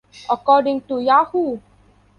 [0.31, 1.59] According to Yahoo!